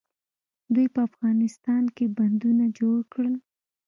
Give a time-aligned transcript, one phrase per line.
[0.73, 3.35] دوی په افغانستان کې بندونه جوړ کړل.